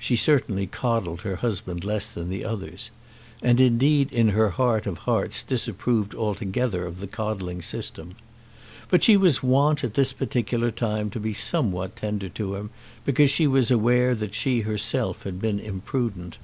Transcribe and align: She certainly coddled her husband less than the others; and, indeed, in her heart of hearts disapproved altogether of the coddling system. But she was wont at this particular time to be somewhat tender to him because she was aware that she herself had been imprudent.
She 0.00 0.16
certainly 0.16 0.66
coddled 0.66 1.20
her 1.20 1.36
husband 1.36 1.84
less 1.84 2.04
than 2.06 2.28
the 2.28 2.44
others; 2.44 2.90
and, 3.40 3.60
indeed, 3.60 4.12
in 4.12 4.30
her 4.30 4.50
heart 4.50 4.84
of 4.84 4.98
hearts 5.06 5.42
disapproved 5.44 6.12
altogether 6.12 6.84
of 6.84 6.98
the 6.98 7.06
coddling 7.06 7.62
system. 7.62 8.16
But 8.88 9.04
she 9.04 9.16
was 9.16 9.44
wont 9.44 9.84
at 9.84 9.94
this 9.94 10.12
particular 10.12 10.72
time 10.72 11.08
to 11.10 11.20
be 11.20 11.32
somewhat 11.34 11.94
tender 11.94 12.28
to 12.30 12.56
him 12.56 12.70
because 13.04 13.30
she 13.30 13.46
was 13.46 13.70
aware 13.70 14.16
that 14.16 14.34
she 14.34 14.62
herself 14.62 15.22
had 15.22 15.40
been 15.40 15.60
imprudent. 15.60 16.38